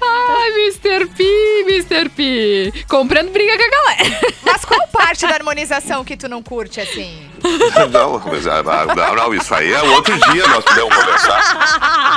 [0.00, 1.06] Ai, Mr.
[1.08, 1.24] P,
[1.66, 2.08] Mr.
[2.10, 2.72] P.
[2.88, 4.20] Comprando briga com a galera.
[4.44, 7.28] Mas qual parte da harmonização que tu não curte, assim?
[7.92, 8.62] Não, mas, ah,
[8.94, 11.40] não, não, isso aí é outro dia, nós podemos conversar.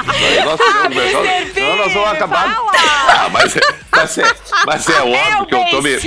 [0.03, 1.53] Isso aí nós podemos conversar.
[1.53, 2.57] Senão nós vamos acabar.
[3.09, 3.59] Ah, mas, é-
[3.91, 4.31] mas, é,
[4.65, 5.99] mas é óbvio que eu tô me.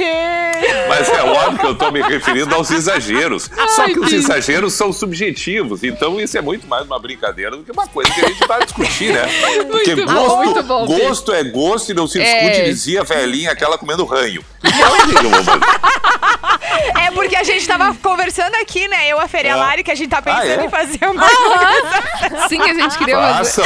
[0.89, 3.51] Mas é óbvio que eu tô me referindo aos exageros.
[3.77, 5.83] Só que os exageros são subjetivos.
[5.83, 8.65] Então isso é muito mais uma brincadeira do que uma coisa que a gente vai
[8.65, 9.23] discutir, né?
[9.71, 11.01] Porque Muito bom, gosto, bom, Pi.
[11.01, 12.25] gosto é gosto e não se É.
[12.49, 14.45] discute, dizia a velhinha aquela comendo ranho.
[14.65, 15.61] Então, o que eu vou fazer?
[17.01, 19.09] É porque a gente tava conversando aqui, né?
[19.09, 19.57] Eu, a Feri e a É.
[19.57, 20.65] Lari, que a gente tá pensando Ah, é?
[20.65, 23.65] em fazer uma Sim, que a gente queria Façam.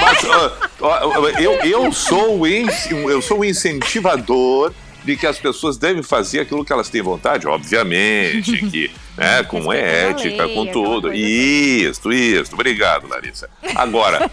[0.00, 4.72] Mas, ó, ó, eu, eu, sou in- eu sou o incentivador
[5.04, 9.72] de que as pessoas devem fazer aquilo que elas têm vontade, obviamente, que, né, com
[9.72, 11.12] ética, com tudo.
[11.12, 12.54] Isso, isso.
[12.54, 13.50] Obrigado, Larissa.
[13.74, 14.30] Agora,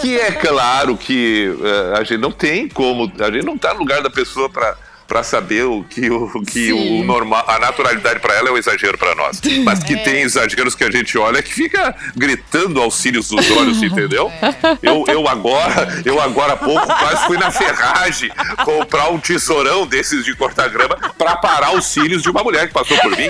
[0.00, 3.80] que é claro que eh, a gente não tem como, a gente não está no
[3.80, 4.76] lugar da pessoa para
[5.10, 8.96] para saber o que o que o normal, a naturalidade para ela é o exagero
[8.96, 9.40] para nós.
[9.64, 13.82] Mas que tem exageros que a gente olha que fica gritando aos cílios dos olhos,
[13.82, 14.30] entendeu?
[14.82, 18.30] Eu, eu agora, eu agora há pouco quase fui na ferragem
[18.64, 22.72] comprar um tesourão desses de cortar grama para parar os cílios de uma mulher que
[22.72, 23.28] passou por mim.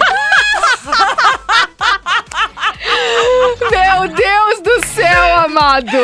[3.71, 5.99] Meu Deus do céu, amado.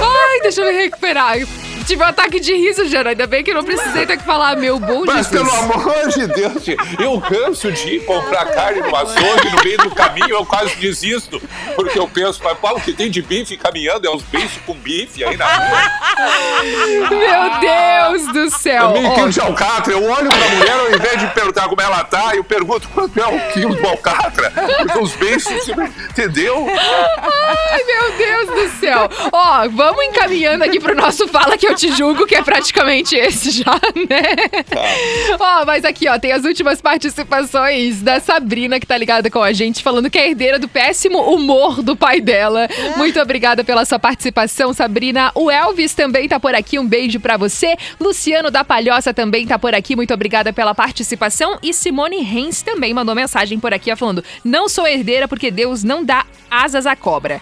[0.00, 1.38] Ai, deixa eu me recuperar.
[1.88, 3.10] Tive um ataque de riso, Jana.
[3.10, 5.30] Ainda bem que eu não precisei ter que falar, meu bom Mas Jesus.
[5.30, 6.62] pelo amor de Deus,
[7.00, 11.40] eu canso de ir comprar carne no açougue, no meio do caminho eu quase desisto.
[11.74, 15.24] Porque eu penso, mas o que tem de bife caminhando é os beiços com bife
[15.24, 15.90] aí na rua.
[17.08, 18.90] Meu Deus do céu.
[18.90, 19.92] É meio quilo de alcatra.
[19.94, 23.26] Eu olho pra mulher, ao invés de perguntar como ela tá, eu pergunto quanto é
[23.26, 24.50] o quilo de alcatra.
[24.50, 25.66] Porque os beiços,
[26.10, 26.66] entendeu?
[26.68, 28.57] Ai, meu Deus do
[28.88, 29.08] céu.
[29.32, 33.50] Ó, vamos encaminhando aqui pro nosso Fala Que Eu Te Julgo, que é praticamente esse
[33.50, 33.74] já,
[34.08, 34.22] né?
[35.38, 39.52] Ó, mas aqui, ó, tem as últimas participações da Sabrina, que tá ligada com a
[39.52, 42.68] gente, falando que é herdeira do péssimo humor do pai dela.
[42.96, 45.30] Muito obrigada pela sua participação, Sabrina.
[45.34, 47.76] O Elvis também tá por aqui, um beijo pra você.
[48.00, 51.58] Luciano da Palhoça também tá por aqui, muito obrigada pela participação.
[51.62, 55.84] E Simone Reis também mandou mensagem por aqui, ó, falando: Não sou herdeira porque Deus
[55.84, 57.40] não dá asas à cobra.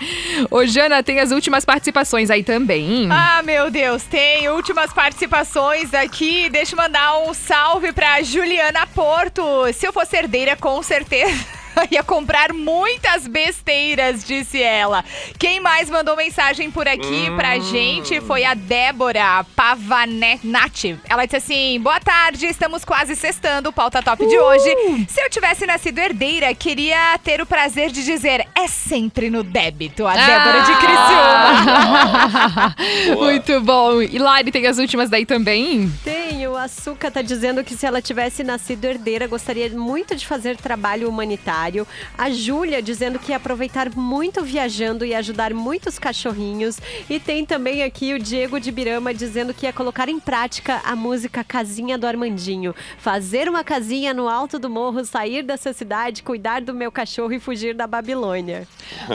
[0.51, 3.09] Ô, Jana, tem as últimas participações aí também.
[3.11, 6.51] Ah, meu Deus, tem últimas participações aqui.
[6.51, 9.43] Deixa eu mandar um salve pra Juliana Porto.
[9.73, 11.47] Se eu fosse herdeira, com certeza.
[11.91, 15.05] Ia comprar muitas besteiras, disse ela.
[15.39, 20.99] Quem mais mandou mensagem por aqui pra gente foi a Débora Pavanati.
[21.09, 24.75] Ela disse assim: Boa tarde, estamos quase sextando o pauta top de hoje.
[25.09, 30.07] Se eu tivesse nascido herdeira, queria ter o prazer de dizer: é sempre no débito.
[30.07, 32.77] A Débora de Criciúma.
[33.17, 34.03] Muito bom.
[34.03, 35.93] E Lari, tem as últimas daí também?
[36.05, 40.57] Tem, o Açúcar tá dizendo que se ela tivesse nascido herdeira, gostaria muito de fazer
[40.57, 41.87] trabalho humanitário.
[42.19, 46.79] A Júlia dizendo que ia aproveitar muito viajando e ajudar muitos cachorrinhos.
[47.09, 50.97] E tem também aqui o Diego de Birama dizendo que ia colocar em prática a
[50.97, 52.75] música Casinha do Armandinho.
[52.99, 57.39] Fazer uma casinha no alto do morro, sair dessa cidade, cuidar do meu cachorro e
[57.39, 58.67] fugir da Babilônia.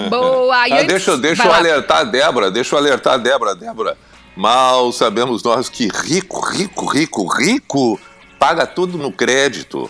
[0.09, 0.61] Boa!
[0.71, 3.97] E Ah, antes- deixa deixa eu alertar a Débora, deixa eu alertar a Débora, Débora.
[4.41, 7.99] Mal sabemos nós que rico, rico, rico, rico
[8.39, 9.87] paga tudo no crédito.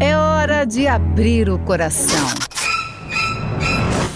[0.00, 2.28] É hora de abrir o coração.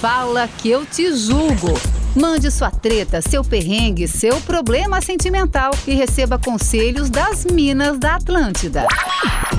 [0.01, 1.79] Fala que eu te julgo.
[2.17, 8.87] Mande sua treta, seu perrengue, seu problema sentimental e receba conselhos das Minas da Atlântida.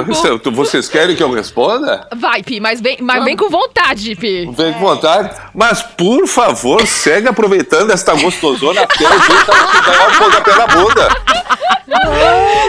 [0.07, 2.07] Você- Vocês querem que eu responda?
[2.15, 4.49] Vai, Pi, mas vem, mas vem com vontade, Pi.
[4.55, 5.35] Vem com vontade.
[5.53, 11.07] Mas, por favor, segue aproveitando esta gostosona até o dar um pontapé na bunda.
[11.87, 12.01] Tá,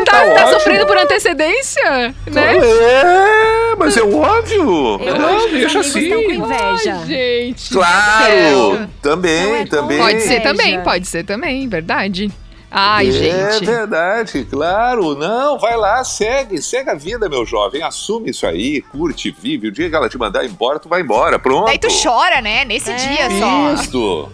[0.05, 0.49] tá tá ótimo.
[0.53, 2.57] sofrendo por antecedência, né?
[2.57, 5.01] É, mas é óbvio.
[5.01, 6.11] Eu É, acho que os deixa assim.
[6.11, 6.95] com inveja.
[7.01, 7.71] Ai, gente.
[7.71, 9.99] Claro, também, também.
[9.99, 12.31] Pode ser também, pode ser também, verdade.
[12.71, 13.65] Ai, é gente.
[13.65, 15.15] verdade, claro.
[15.15, 17.83] Não, vai lá, segue, segue a vida, meu jovem.
[17.83, 19.69] Assume isso aí, curte, vive.
[19.69, 21.39] O dia que ela te mandar embora, tu vai embora.
[21.39, 21.67] Pronto.
[21.67, 22.65] Daí tu chora, né?
[22.65, 23.73] Nesse dia só.
[23.75, 24.29] Isto,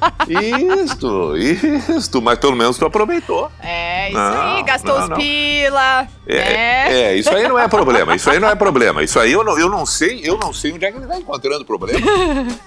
[0.85, 2.23] isto, isto.
[2.23, 3.51] Mas pelo menos tu aproveitou.
[3.63, 4.63] É, isso Não, aí.
[4.65, 5.17] Gastou não, os não.
[5.17, 6.09] pila.
[6.27, 7.03] É, né?
[7.13, 8.15] é, isso aí não é problema.
[8.17, 9.03] Isso aí não é problema.
[9.03, 11.19] Isso aí eu não, eu não sei, eu não sei onde é que ele tá
[11.19, 12.01] encontrando problema.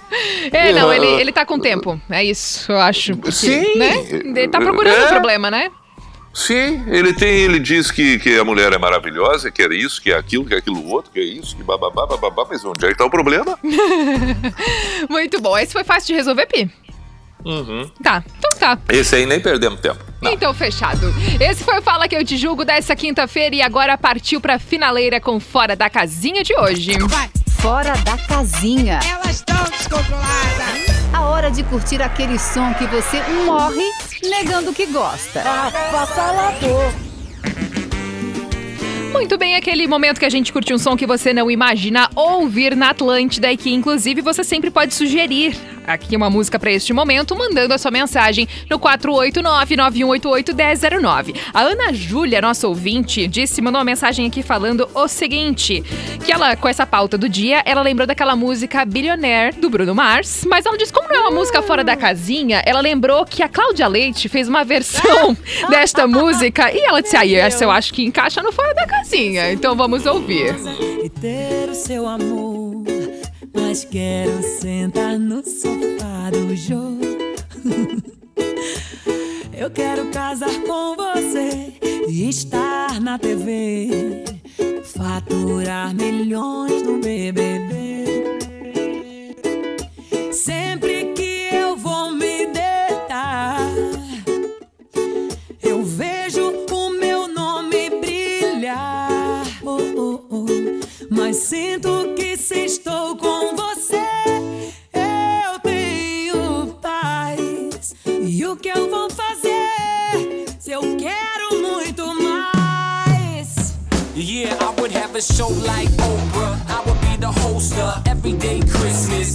[0.50, 2.00] É, não, ele, ele tá com tempo.
[2.08, 3.16] É isso, eu acho.
[3.16, 3.76] porque, Sim.
[3.76, 4.06] Né?
[4.10, 5.04] Ele tá procurando É.
[5.04, 5.67] o problema, né?
[6.38, 10.12] Sim, ele tem, ele diz que, que a mulher é maravilhosa, que é isso, que
[10.12, 12.90] é aquilo, que é aquilo outro, que é isso, que bababá, bababá, mas onde é
[12.90, 13.58] que tá o problema?
[15.10, 15.58] Muito bom.
[15.58, 16.70] Esse foi fácil de resolver, Pi?
[17.44, 17.90] Uhum.
[18.00, 18.78] Tá, então tá.
[18.88, 19.98] Esse aí nem perdemos tempo.
[20.22, 21.12] Então, fechado.
[21.40, 25.20] Esse foi o Fala Que Eu Te Julgo dessa quinta-feira e agora partiu pra finaleira
[25.20, 26.92] com Fora da Casinha de hoje.
[27.60, 29.00] Fora da casinha.
[29.04, 30.88] Elas estão descontroladas.
[31.12, 33.82] A hora de curtir aquele som que você morre
[34.22, 35.42] negando que gosta.
[39.12, 42.76] Muito bem, aquele momento que a gente curte um som que você não imagina ouvir
[42.76, 45.56] na Atlântida e que, inclusive, você sempre pode sugerir
[45.88, 51.34] aqui uma música pra este momento, mandando a sua mensagem no 489-9188-1009.
[51.52, 55.82] A Ana Júlia, nossa ouvinte, disse, mandou uma mensagem aqui falando o seguinte,
[56.24, 60.44] que ela, com essa pauta do dia, ela lembrou daquela música Billionaire, do Bruno Mars,
[60.46, 63.48] mas ela disse, como não é uma música fora da casinha, ela lembrou que a
[63.48, 65.36] Cláudia Leite fez uma versão
[65.70, 69.50] desta música e ela disse, aí, essa eu acho que encaixa no fora da casinha,
[69.52, 70.54] então vamos ouvir.
[71.02, 72.47] e ter o seu amor.
[73.54, 76.98] Mas quero sentar no sofá do jogo.
[79.56, 81.74] Eu quero casar com você
[82.08, 84.24] e estar na TV.
[84.84, 88.38] Faturar milhões no BBB.
[90.32, 93.58] Sempre que eu vou me deitar,
[95.62, 99.42] eu vejo o meu nome brilhar.
[99.62, 100.46] Oh, oh, oh.
[101.10, 102.17] Mas sinto que
[102.48, 104.06] se estou com você,
[104.94, 107.94] eu tenho paz.
[108.06, 113.74] E o que eu vou fazer se eu quero muito mais?
[114.16, 115.90] Yeah, I would have a show like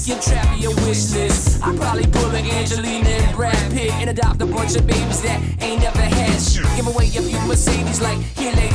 [0.06, 1.64] Give Trappy your wish list.
[1.64, 5.42] I probably pull an Angelina and Brad Pitt and adopt a bunch of babies that
[5.62, 6.66] ain't never had shit.
[6.76, 8.74] Give away a few Mercedes like, here lady,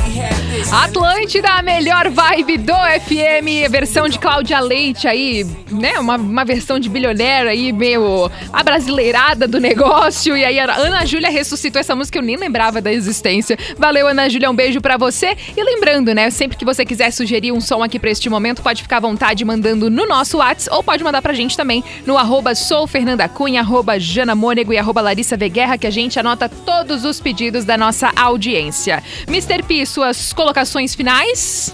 [0.49, 0.71] this.
[0.73, 5.99] Atlântida, a melhor vibe do FM, versão de Cláudia Leite aí, né?
[5.99, 10.35] Uma, uma versão de bilionaire aí, meio abrasileirada do negócio.
[10.35, 13.57] E aí a Ana Júlia ressuscitou essa música, eu nem lembrava da existência.
[13.77, 15.37] Valeu, Ana Júlia, um beijo pra você.
[15.55, 16.29] E lembrando, né?
[16.29, 19.38] Sempre que você quiser sugerir um som aqui pra este momento, pode ficar à vontade
[19.45, 24.73] mandando no nosso WhatsApp ou pode mandar pra gente também no arroba soufernandacunha, arroba janamônego
[24.73, 29.03] e arroba Larissa Veguerra, que a gente anota todos os pedidos da nossa audiência.
[29.27, 29.63] Mr.
[29.63, 31.73] P, suas colocações finais?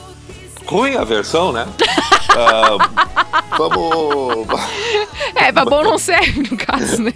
[0.66, 1.66] Ruim a versão, né?
[2.38, 2.78] Ah,
[3.57, 4.45] vamos.
[5.36, 7.13] É, bom não serve, no caso, né?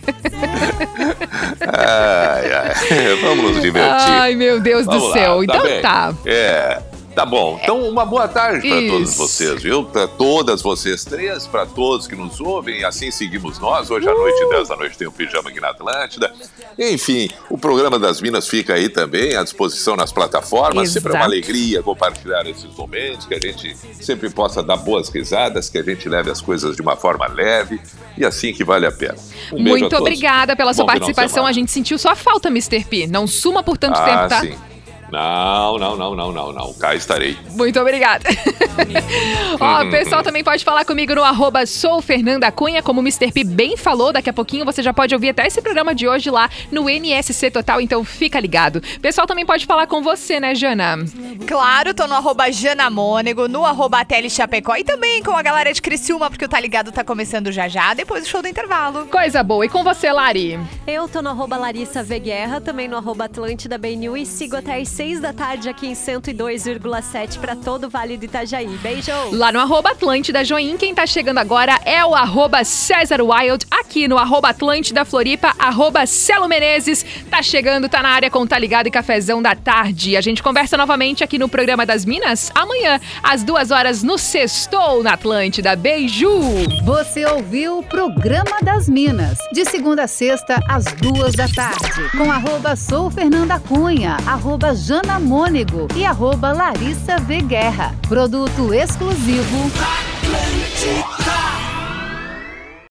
[1.68, 3.91] Ai, ai, vamos nos divertir.
[4.12, 5.43] Ai, meu Deus Vamos do lá, céu.
[5.43, 5.82] então bem.
[5.82, 6.14] tá.
[6.26, 6.82] É.
[7.16, 7.60] Tá bom.
[7.62, 9.84] Então, uma boa tarde para todos vocês, viu?
[9.84, 12.84] Para todas vocês três, para todos que nos ouvem.
[12.84, 13.89] Assim seguimos nós.
[13.89, 16.32] Hoje à noite, 10 da noite, tem o Pijama aqui na Atlântida.
[16.78, 20.91] Enfim, o programa das Minas fica aí também à disposição nas plataformas.
[20.91, 21.32] Sempre é uma Exato.
[21.34, 26.07] alegria compartilhar esses momentos, que a gente sempre possa dar boas risadas, que a gente
[26.07, 27.82] leve as coisas de uma forma leve
[28.18, 29.18] e assim que vale a pena.
[29.51, 31.45] Um Muito obrigada pela sua Bom participação.
[31.45, 32.86] A gente sentiu sua falta, Mr.
[32.86, 33.07] P.
[33.07, 34.41] Não suma por tanto ah, tempo, tá?
[34.41, 34.68] sim.
[35.12, 36.74] Não, não, não, não, não, não.
[36.74, 37.38] Cá estarei.
[37.51, 38.26] Muito obrigada.
[39.60, 43.32] Ó, o pessoal também pode falar comigo no arroba sou Fernanda Cunha, como o Mr.
[43.32, 44.14] P bem falou.
[44.14, 47.51] Daqui a pouquinho você já pode ouvir até esse programa de hoje lá no NSC
[47.51, 48.82] Total, então fica ligado.
[48.97, 50.97] O pessoal também pode falar com você, né, Jana?
[51.47, 56.30] Claro, tô no arroba Janamônego, no arroba Chapecó e também com a galera de Criciúma,
[56.30, 59.07] porque o Tá Ligado tá começando já já, depois do show do intervalo.
[59.07, 59.66] Coisa boa.
[59.66, 60.60] E com você, Lari?
[60.86, 64.80] Eu tô no arroba Larissa V Guerra, também no arroba Atlântida BNU e sigo até
[64.80, 68.68] às 6 da tarde aqui em 102,7 para todo o Vale do Itajaí.
[68.84, 69.14] Beijo!
[69.32, 74.10] Lá no arroba Atlântida Join, quem tá chegando agora é o arroba César Wild, aqui
[74.10, 78.88] no arroba Atlântida Floripa, arroba Celo Menezes, tá chegando, tá na área com Tá Ligado
[78.88, 80.18] e Cafezão da Tarde.
[80.18, 85.02] A gente conversa novamente aqui no Programa das Minas, amanhã, às duas horas no Sextou
[85.02, 85.78] na Atlântida.
[85.78, 86.30] Beijo!
[86.84, 92.30] Você ouviu o Programa das Minas, de segunda a sexta, às duas da tarde, com
[92.30, 97.93] arroba sou Fernanda Cunha, arroba Jana Mônego e arroba Larissa V Guerra.
[98.07, 101.68] Produto exclusivo Atlântica.